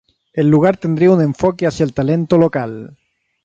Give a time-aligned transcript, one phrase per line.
[0.33, 2.97] El lugar tendría un enfoque hacia el talento local.